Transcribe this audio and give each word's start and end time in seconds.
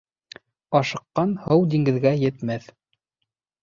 Ашыҡҡан 0.79 1.37
һыу 1.45 1.69
диңгеҙгә 1.77 2.17
етмәҫ. 2.27 2.71